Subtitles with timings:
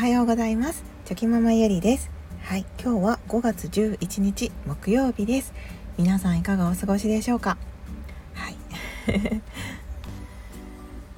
[0.00, 0.82] はようございます。
[1.04, 2.10] チョキママゆりです。
[2.44, 5.52] はい今日は5月11日木曜日です。
[5.98, 7.58] 皆さんいかがお過ごしでしょうか？
[8.32, 8.56] はい。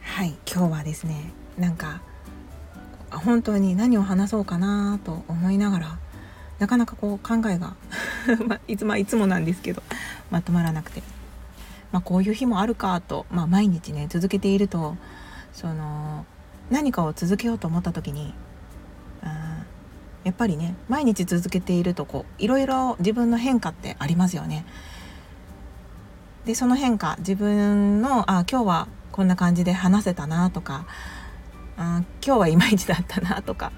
[0.03, 2.01] はい今日はですねなんか
[3.13, 5.99] 本当に何を話そうかなと思いながら
[6.59, 7.77] なかなかこう考えが
[8.49, 9.85] まいつもいつもなんですけど
[10.33, 11.05] まとまらなくて。
[11.93, 14.97] まあ、こういう日もあるかと、まあ、毎日ね続けていると
[15.53, 16.27] その
[16.69, 18.35] 何かを続けようと思った時に
[20.25, 24.65] やっぱりね毎日続けているとこういろいろ自分の変化ってありますよね。
[26.45, 30.87] でその変化自分のあ今日はこんな感じで話せたなとか
[31.77, 33.73] あ今日はいまいちだったなとか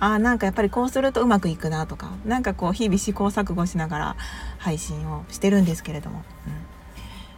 [0.00, 4.16] あなんかやっぱりこうするとうまくいくなとか何かこう日々試行錯誤しながら
[4.58, 6.24] 配信をしてるんですけれども、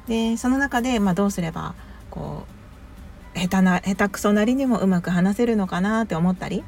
[0.06, 1.74] うん、でその中で、まあ、どうすれば
[2.10, 2.44] こ
[3.34, 6.64] う下手な下手くそなりにもうまく話せるのかなって思ったり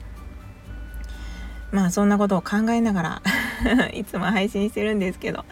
[1.70, 5.44] まあそんなことを考えながら いつも配信してるんですけど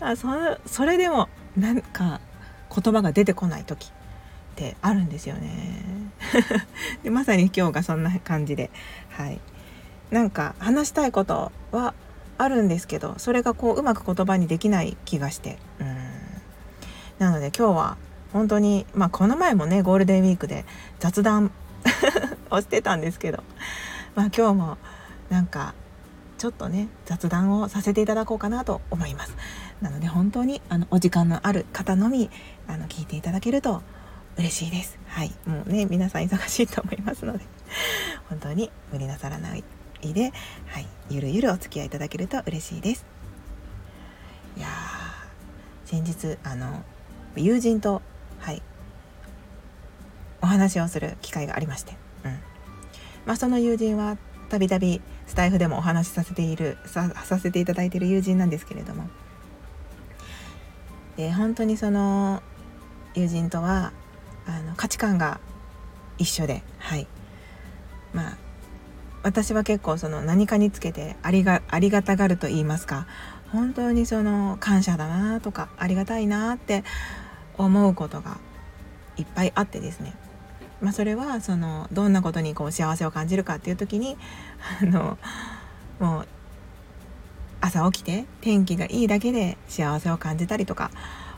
[0.00, 0.28] あそ
[0.66, 2.20] それでもなんか
[2.74, 3.90] 言葉が出てこない時っ
[4.56, 5.82] てあるんですよね。
[7.02, 8.70] でまさに今日がそんな感じで。
[9.10, 9.40] はい。
[10.10, 11.94] なんか話したいことは
[12.36, 15.58] あるんですけどそれがこううまく言葉にできない気がして。
[15.80, 15.96] うん。
[17.18, 17.96] なので今日は
[18.32, 20.64] 本当にまあこの前もねゴールデンウィークで
[20.98, 21.50] 雑談
[22.50, 23.42] をしてたんですけど
[24.14, 24.78] まあ今日も
[25.32, 25.72] なんか
[26.36, 29.34] ちょっとね雑談をさせていただこうかなと思います。
[29.80, 32.28] なので本当にあのお時間のある方のみ
[32.68, 33.80] あの聞いていただけると
[34.36, 34.98] 嬉しいです。
[35.06, 35.32] はい。
[35.46, 37.46] もうね皆さん忙しいと思いますので。
[38.28, 39.64] 本当に無理なさらない
[40.02, 40.32] で、
[40.66, 43.06] はい、ゆるゆるお付き合いいただけると嬉しいです。
[44.58, 44.68] いや
[45.86, 46.82] 先日あの
[47.36, 48.02] 友人と
[48.38, 48.60] はい。
[50.42, 52.32] お話をする機会がありまして、うん。
[53.24, 54.18] まあ、その友人は
[54.52, 59.08] たびたびスタイフでもお話しさせているささせていただいている友人なんですけれども。
[61.16, 62.42] で本当にその
[63.14, 63.92] 友人とは
[64.46, 65.40] あの価値観が
[66.18, 67.06] 一緒ではい。
[68.12, 68.36] まあ
[69.22, 73.06] 私は結構その何かにつけてありがありがたがると言いますか
[73.52, 76.84] 本当にその感謝だなとかありがたいなって
[77.56, 78.36] 思うことが
[79.16, 80.14] いっぱいあってですね、
[80.82, 84.18] まあ、それはそのどんなことにこう幸せを感じるかっていう時に
[84.82, 85.16] あの
[86.00, 86.26] もう
[87.60, 90.90] 朝起きて天気がいいだけで幸せを感じたりとか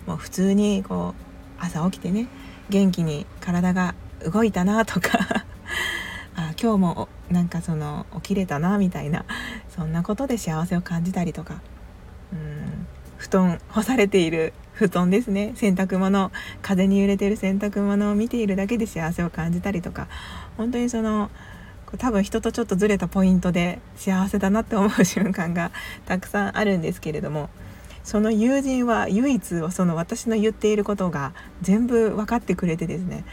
[0.07, 1.15] もう普通にこ
[1.61, 2.27] う朝起きてね
[2.71, 3.95] 元気に体が
[4.33, 5.19] 動いたなとか
[6.35, 9.27] あ今日もなんかその起きれたなみたいな
[9.69, 11.61] そんなことで幸せを感じたりとか
[12.33, 12.64] うん。
[13.25, 15.55] 布団干されている布団ですね。
[15.57, 16.31] 洗濯物
[16.61, 20.09] 風に揺れてる洗濯物を見ているだけで幸せを感じたりとか。
[20.59, 21.31] 本当にその
[21.97, 25.71] 多分人とちょっとずれたポイントで幸せだなって思う瞬間が
[26.05, 27.49] たくさんあるんですけれども
[28.03, 33.25] その友人は唯一その私の言っていることが全部分かってくれてですね。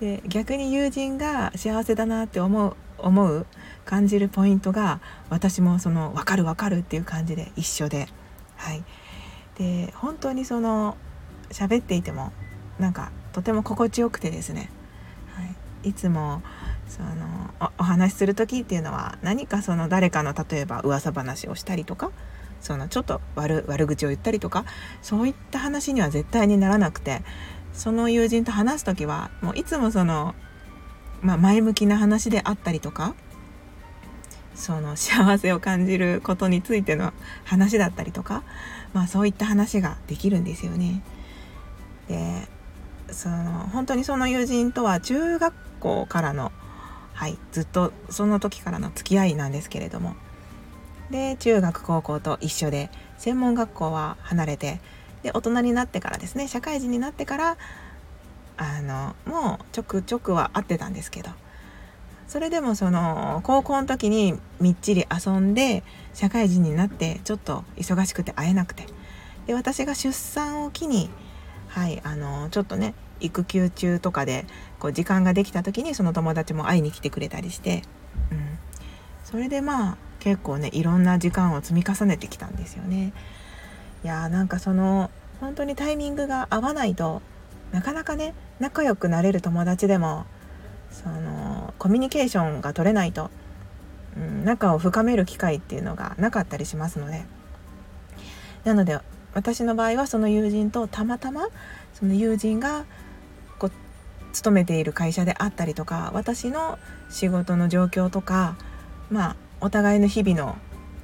[0.00, 3.46] で逆に友人が幸せだなって思う思う
[3.84, 8.08] 感じるポイントが私もその分かる分かるっていう感じで一緒で
[8.56, 8.82] はい。
[9.60, 10.96] で本当にその
[11.50, 12.32] 喋っていても
[12.78, 14.70] なんかとても心地よくてですね、
[15.34, 15.42] は
[15.84, 16.42] い、いつも
[16.88, 22.10] そのお話しする時っていうのは何かその誰かの例えば噂話をしたりとか
[22.62, 24.64] そのちょっと悪悪口を言ったりとか
[25.02, 27.20] そういった話には絶対にならなくて
[27.74, 30.34] その友人と話す時はもういつもその、
[31.20, 33.14] まあ、前向きな話であったりとか
[34.60, 37.12] その幸せを感じることについての
[37.44, 38.44] 話だったりとか
[38.92, 41.02] まあそういった話ができるんですよね。
[42.08, 42.48] で
[43.12, 46.52] その本当にその友人とは中学校からの
[47.14, 50.14] はいずっとその時からの付き合いなんですけれども
[51.10, 54.80] で中学高校と一緒で専門学校は離れて
[55.22, 57.56] で大人になってからですね社会人になってから
[58.56, 61.30] あのもうちょくちょくは会ってたんですけど
[62.30, 65.82] それでもその高校の時にみっちり遊んで
[66.14, 68.86] 社会人になってちょっと忙しくて会えなくて
[69.48, 71.10] で私が出産を機に
[71.66, 74.46] はいあのちょっとね育休中とかで
[74.78, 77.82] こう時間ができた時にその友達も会いに来てくれたりして、
[78.30, 78.58] うん、
[79.24, 83.12] それでまあ結構ねいろんな時間を積み重ねてきたんですよね。
[84.04, 85.10] いやーなんかその
[85.40, 87.22] 本当にタイミングが合わないと
[87.72, 90.26] なかなかね仲良くなれる友達でも
[90.92, 91.49] その
[91.80, 93.30] コミュニケーションが取れないと、
[94.16, 97.24] うん、仲を深める機会っていうのがなかったりしますので。
[98.64, 98.98] なので
[99.32, 101.48] 私の場合はその友人とたまたま
[101.94, 102.84] その友人が
[103.58, 103.72] こう
[104.34, 106.78] 勤めている会社であったりとか私の
[107.08, 108.56] 仕事の状況とか
[109.10, 110.56] まあお互いの日々の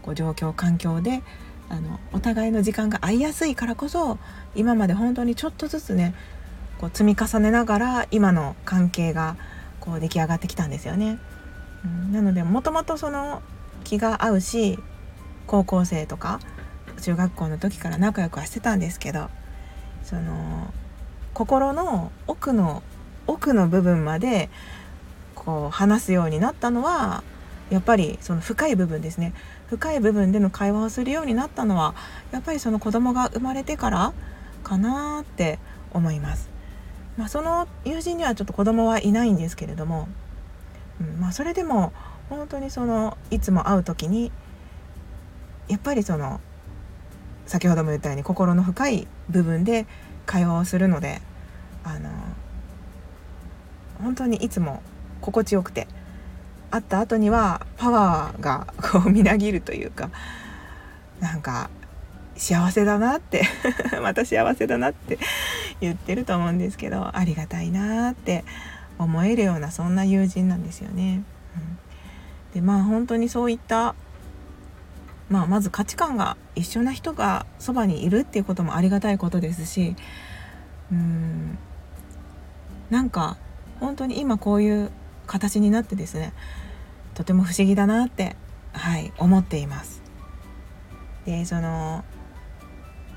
[0.02, 1.22] こう状況環境で
[1.69, 4.19] あのお互いの時間が合いやすいからこそ
[4.55, 6.14] 今まで本当にちょっとずつね
[6.79, 9.37] こう積み重ねながら今の関係が
[9.86, 11.18] こう出来上がってきたんですよね。
[11.84, 13.40] うん、なのでもともとその
[13.84, 14.78] 気が合うし
[15.46, 16.40] 高校生とか
[17.00, 19.30] 中学校の時から仲良くはしてたんですけど
[20.02, 20.72] その
[21.32, 22.82] 心の奥の
[23.26, 24.50] 奥の部分まで
[25.34, 27.22] こう話すようになったのは
[27.70, 29.34] やっぱりその深い部分ですね
[29.68, 31.94] 深い部分での会話をするようになったのは
[32.32, 34.12] やっぱりその子供が生まれてから
[34.62, 35.58] かなって
[35.92, 36.56] 思います。
[37.16, 40.08] まあ、その友人にはちょっと子供はいないんですけれども、
[41.00, 41.92] うんまあ、それでも
[42.28, 44.32] 本当にそのいつも会う時に
[45.68, 46.40] やっぱりその
[47.46, 49.86] 先ほども言ったように心の深い部分で
[50.26, 51.20] 会話をするので
[51.84, 52.10] あの
[54.02, 54.82] 本当にいつも
[55.20, 55.86] 心地よくて
[56.70, 60.10] 会った後にはパワーがこうみなぎるというか
[61.20, 61.70] なんか
[62.36, 63.44] 幸せだなって
[64.02, 65.19] また幸せだなって
[65.81, 68.44] 言ってると思うんですけどありがたいなって
[68.99, 71.23] 思えるようなそんな友人なんですよね。
[71.56, 73.94] うん、でまあ本当にそういった、
[75.28, 79.96] まあ、まず価値観が一緒な人がそばにいるっていうこともありがたいことですし
[80.90, 81.58] うん
[82.90, 83.37] なんか
[83.81, 84.90] 本当に今こういう
[85.26, 86.32] 形になってですね
[87.14, 88.37] とても不思議だなって、
[88.72, 90.02] はい、思っています。
[91.25, 92.05] でその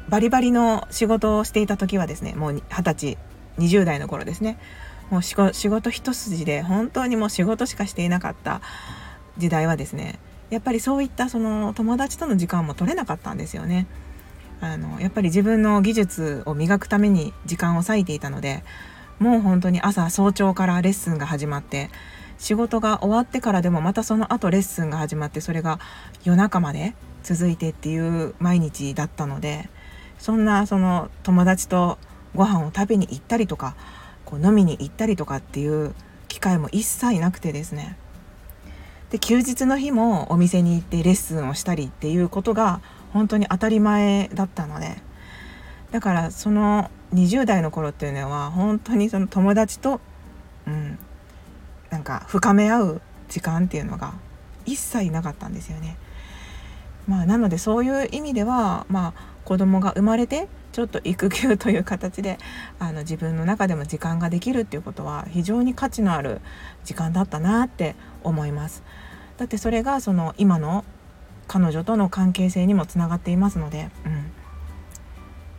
[0.10, 3.18] バリバリの仕事をしていた時はですねもう二十歳
[3.58, 4.58] 20代の頃ですね
[5.10, 8.62] もう仕事一筋で本当にもう仕事しかしていなかった
[9.38, 10.20] 時代はですね
[10.50, 13.86] やっぱりそういったその友達との時間も取れなかったんですよね。
[14.62, 18.64] あのやっぱり自分の技術を磨くために時間を割いていたので
[19.18, 21.90] もう本当に朝早朝からレッスンが始まって
[22.38, 25.80] 仕事が終わってからでもまたその後レッスンが始まってそれが
[26.26, 29.70] 夜中まで続いてっていう毎日だったので
[30.20, 31.98] そんなその友達と
[32.36, 33.76] ご飯を食べに行ったりとか
[34.26, 35.96] こう飲みに行ったりとかっていう
[36.28, 37.98] 機会も一切なくてですね
[39.10, 42.82] で休日の日もお店に行ってレッスンをしたりっていうことが
[43.12, 44.98] 本当に当たり前だったので
[45.92, 50.00] だからその20代の頃っていうのは本当にその友達と、
[50.68, 51.00] うん、
[51.90, 54.14] なんか深め合う時間っていうのが
[54.66, 55.98] 一切なかったんですよね。
[57.08, 62.38] まあ、なのでそういう意味では、まあ、子供が生まれてちょっと育休という形で
[62.78, 66.40] あの自分の中でも時間ができるっていうことは非常に価値のある
[66.86, 68.84] 時間だったなって思います。
[69.38, 70.86] だってそれがその今の
[71.48, 74.32] 彼女との関係性にもつながっていますので、うん、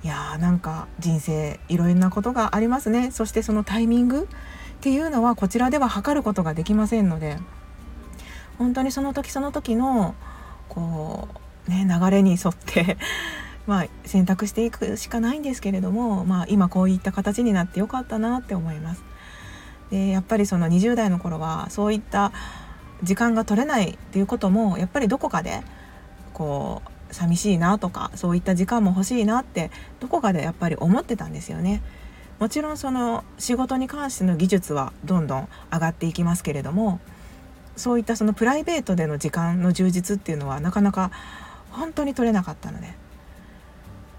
[0.04, 7.38] いやーなんか人生いろんなことがありますねそしてそのタイミングっていうのはこちらでは測ることができませんので
[8.56, 10.14] 本当にその時その時の
[10.68, 11.26] こ
[11.66, 12.98] うね流れに沿って
[13.66, 19.04] まあ、選択していくしかないんですけれども、まあ、今こういった形になってよかったなって思います。
[19.90, 22.32] でやっぱりその20代の頃はそういった
[23.02, 25.62] 時間が取れないっていうこともやっぱりどこかで
[26.32, 31.82] こう寂しいなとかそういった時間も欲しいなってどこかでやっぱり思ってたんですよね。
[32.38, 36.98] もちろんその仕事に関しての技術はどんどん上がっていきますけれども
[37.76, 41.10] そういったそのプライベートでの時間の充実っていうのはなかなか
[41.70, 42.94] 本当に取れなかったので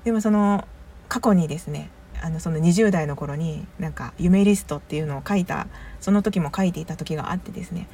[0.03, 0.67] でもその
[1.09, 1.89] 過去にですね
[2.21, 5.67] あのその20代の頃になんか夢リストっていうのを書いた
[5.99, 7.87] その時も書いていた時があってですね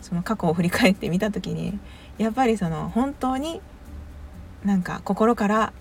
[0.00, 1.78] その過去を振り返ってみた時に
[2.18, 3.60] やっぱりその本当に
[4.64, 5.72] なんか心から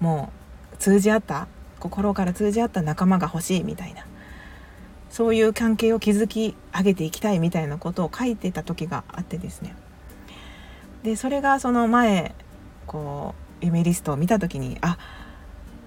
[0.00, 0.32] も
[0.74, 1.48] う通じ合った
[1.80, 4.04] 心から通じ合った仲間が欲しいみたいな
[5.10, 9.74] そういう関係を築き上げていきたいみたいなことを書いてた時があってですね。
[11.02, 12.34] でそれがその前
[12.86, 14.98] こう夢リストを見た時にあ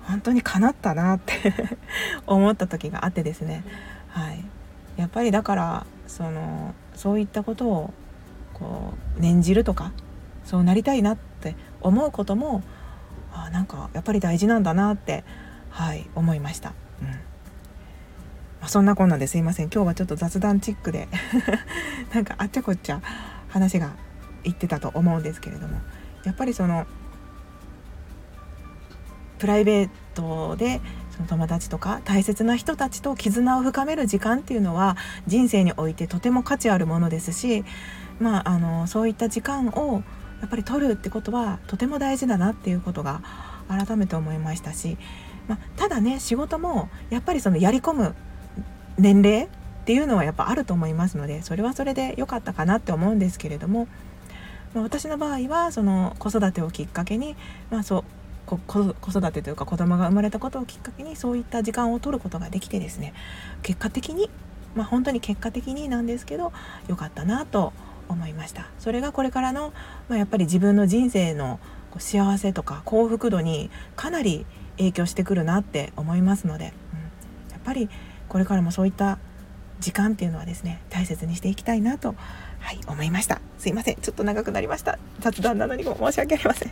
[0.04, 1.54] 本当に叶ったなって
[2.28, 3.64] 思った時があってですね、
[4.10, 4.44] はい、
[4.98, 7.94] やっぱりだからそのそういったことを
[8.54, 9.92] こう念じるとか
[10.44, 12.64] そうなりたいなって思うことも
[13.34, 15.24] あなんかやっぱり大事なんだなって
[15.70, 16.74] はい思いました。
[17.02, 17.08] うん。
[18.62, 19.70] ま、そんなこんなですいません。
[19.70, 21.08] 今日はちょっと雑談チックで
[22.14, 23.02] なんかあっちゃこっちゃ
[23.48, 23.92] 話が
[24.44, 25.78] 言ってたと思うんですけれども。
[26.24, 26.86] やっぱりその
[29.42, 37.66] プライベートでその友達とか大切な人たちと絆を深める時間っていうのは人生においてとても価値あるものですし、
[38.20, 40.04] まあ、あのそういった時間を
[40.42, 43.24] やっぱり取るってことはとても大事だなっていうことが
[43.68, 44.96] 改めて思いましたし、
[45.48, 48.14] まあ、ただね仕事もやっぱりそのやり込む
[49.00, 49.50] 年齢っ
[49.86, 53.88] ていうのはやっぱあると思いますのでそれはそれで良かったかなって思うんですけれども
[54.74, 57.36] まあ、私の場合はその子育てをきっかけに、
[57.70, 58.04] まあ、そう
[58.58, 63.14] 子育てというか子供が生まれたことをきっかけにそういった時間を取ることができてですね
[63.62, 64.30] 結果的に
[64.76, 66.54] まあ本当に結果的になんですけど
[66.88, 67.74] 良かったなと
[68.10, 68.68] 思いました。
[68.78, 69.74] それがこれからの、
[70.10, 71.60] まあ、やっぱり自分の人生の
[71.98, 74.46] 幸せとか幸福度にかなり
[74.78, 77.90] 影響してくるなって思いますので、うん、やっぱり
[78.28, 79.20] これからもそういった
[79.80, 82.16] 時間っていうのはですね大切にしていきたいなと、
[82.60, 83.42] はい、思いました。
[83.58, 83.96] すいません。
[83.96, 85.00] ちょっと長くなりました。
[85.20, 86.72] 雑談なのにも申し訳ありません。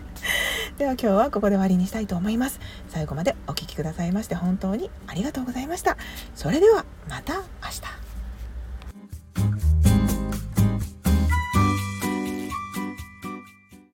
[0.79, 2.61] では今日はここで終わりにしたいと思います。
[2.87, 5.97] 最後までお聴きくださいまして本当にありがとうございました。
[6.35, 8.08] それではまた明日。